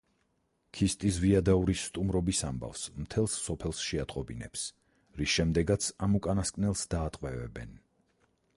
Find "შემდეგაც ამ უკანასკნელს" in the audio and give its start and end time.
5.37-6.87